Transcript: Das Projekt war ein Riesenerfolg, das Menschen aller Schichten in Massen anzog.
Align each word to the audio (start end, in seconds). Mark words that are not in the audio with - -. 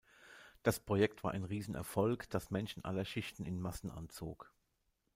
Das 0.63 0.79
Projekt 0.79 1.23
war 1.23 1.29
ein 1.29 1.43
Riesenerfolg, 1.43 2.27
das 2.31 2.49
Menschen 2.49 2.83
aller 2.83 3.05
Schichten 3.05 3.45
in 3.45 3.59
Massen 3.61 3.91
anzog. 3.91 4.51